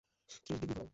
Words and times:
ত্রিশ 0.29 0.37
ডিগ্রী 0.47 0.67
ঘোরাও। 0.69 0.87